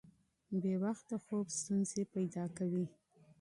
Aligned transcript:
بې 0.61 0.73
وخته 0.83 1.15
خوب 1.23 1.47
ستونزې 1.59 2.03
پیدا 2.15 2.45
کوي. 2.57 2.85